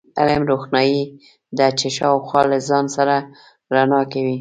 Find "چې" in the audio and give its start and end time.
1.79-1.87